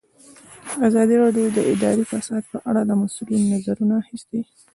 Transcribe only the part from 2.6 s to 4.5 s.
اړه د مسؤلینو نظرونه اخیستي.